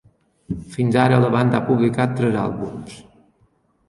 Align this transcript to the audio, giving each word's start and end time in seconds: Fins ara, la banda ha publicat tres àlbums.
Fins 0.77 0.95
ara, 1.01 1.19
la 1.25 1.29
banda 1.35 1.59
ha 1.59 1.65
publicat 1.67 2.15
tres 2.21 2.39
àlbums. 2.45 2.97